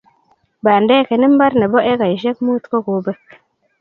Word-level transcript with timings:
Pandek 0.63 1.07
en 1.15 1.25
imbar 1.27 1.53
ne 1.57 1.65
bo 1.71 1.79
ekarishek 1.91 2.37
munt 2.45 2.63
kokopek 2.71 3.23